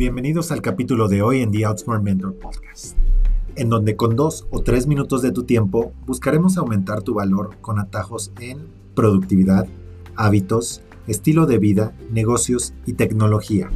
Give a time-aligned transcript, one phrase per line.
[0.00, 2.96] Bienvenidos al capítulo de hoy en The Outsmart Mentor Podcast,
[3.54, 7.78] en donde con dos o tres minutos de tu tiempo buscaremos aumentar tu valor con
[7.78, 9.68] atajos en productividad,
[10.16, 13.68] hábitos, estilo de vida, negocios y tecnología.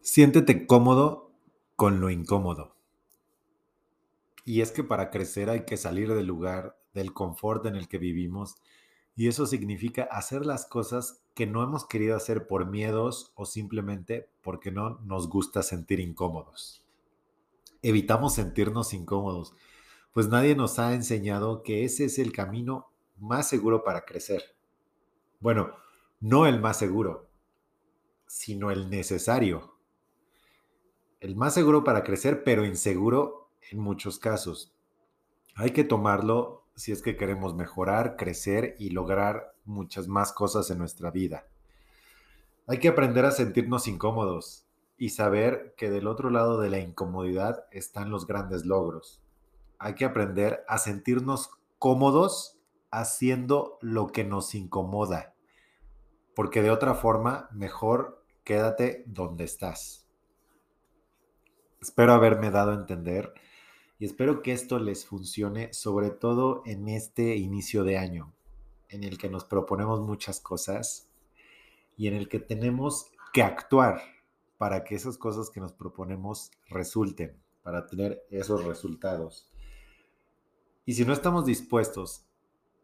[0.00, 1.30] Siéntete cómodo
[1.76, 2.74] con lo incómodo.
[4.46, 7.98] Y es que para crecer hay que salir del lugar, del confort en el que
[7.98, 8.56] vivimos
[9.18, 14.30] y eso significa hacer las cosas que no hemos querido hacer por miedos o simplemente
[14.42, 16.84] porque no nos gusta sentir incómodos.
[17.82, 19.54] Evitamos sentirnos incómodos,
[20.12, 24.56] pues nadie nos ha enseñado que ese es el camino más seguro para crecer.
[25.40, 25.72] Bueno,
[26.20, 27.28] no el más seguro,
[28.26, 29.74] sino el necesario.
[31.20, 34.76] El más seguro para crecer, pero inseguro en muchos casos.
[35.56, 40.78] Hay que tomarlo si es que queremos mejorar, crecer y lograr muchas más cosas en
[40.78, 41.48] nuestra vida.
[42.68, 44.64] Hay que aprender a sentirnos incómodos
[44.96, 49.20] y saber que del otro lado de la incomodidad están los grandes logros.
[49.80, 52.60] Hay que aprender a sentirnos cómodos
[52.92, 55.34] haciendo lo que nos incomoda,
[56.36, 60.06] porque de otra forma mejor quédate donde estás.
[61.80, 63.34] Espero haberme dado a entender
[63.98, 68.32] y espero que esto les funcione, sobre todo en este inicio de año,
[68.88, 71.08] en el que nos proponemos muchas cosas
[71.96, 74.00] y en el que tenemos que actuar
[74.56, 79.50] para que esas cosas que nos proponemos resulten, para tener esos resultados.
[80.86, 82.24] Y si no estamos dispuestos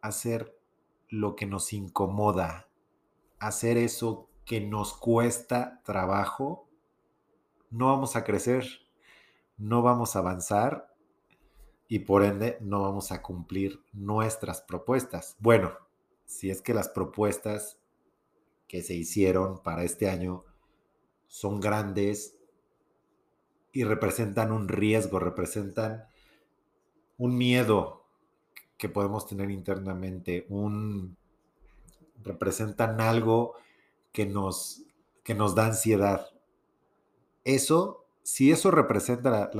[0.02, 0.58] a hacer
[1.08, 2.68] lo que nos incomoda,
[3.38, 6.68] hacer eso que nos cuesta trabajo,
[7.70, 8.66] no vamos a crecer,
[9.56, 10.93] no vamos a avanzar
[11.88, 15.36] y por ende no vamos a cumplir nuestras propuestas.
[15.38, 15.72] Bueno,
[16.24, 17.78] si es que las propuestas
[18.66, 20.44] que se hicieron para este año
[21.26, 22.36] son grandes
[23.72, 26.06] y representan un riesgo, representan
[27.18, 28.04] un miedo
[28.78, 31.16] que podemos tener internamente, un
[32.22, 33.54] representan algo
[34.12, 34.82] que nos
[35.22, 36.28] que nos da ansiedad.
[37.44, 39.50] Eso si eso representa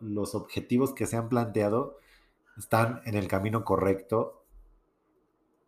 [0.00, 1.96] los objetivos que se han planteado,
[2.58, 4.44] están en el camino correcto,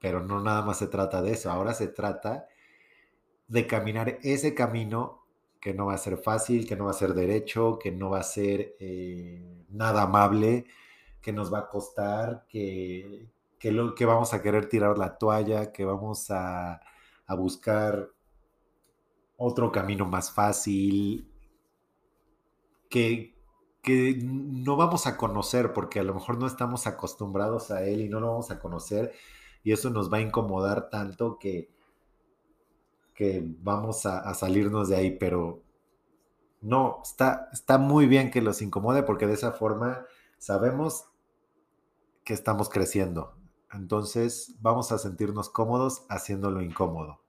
[0.01, 2.49] pero no nada más se trata de eso, ahora se trata
[3.47, 5.25] de caminar ese camino
[5.61, 8.19] que no va a ser fácil, que no va a ser derecho, que no va
[8.19, 10.65] a ser eh, nada amable,
[11.21, 13.29] que nos va a costar, que,
[13.63, 16.81] lo, que vamos a querer tirar la toalla, que vamos a,
[17.25, 18.09] a buscar
[19.37, 21.32] otro camino más fácil,
[22.93, 23.33] que,
[24.23, 28.21] no vamos a conocer porque a lo mejor no estamos acostumbrados a él y no
[28.21, 29.13] lo vamos a conocer
[29.65, 31.69] y eso nos va a incomodar tanto que,
[33.15, 35.63] que vamos a, salirnos de ahí, pero
[36.61, 40.05] no, está, está muy bien que los incomode porque de esa forma
[40.39, 41.07] sabemos
[42.25, 43.35] que estamos creciendo.
[43.73, 47.22] Entonces vamos a sentirnos cómodos haciendo lo incómodo.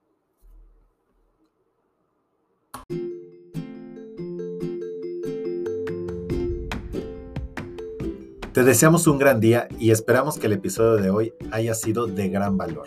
[8.54, 12.28] Te deseamos un gran día y esperamos que el episodio de hoy haya sido de
[12.28, 12.86] gran valor.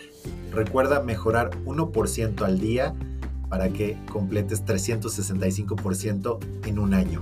[0.50, 2.94] Recuerda mejorar 1% al día
[3.50, 7.20] para que completes 365% en un año.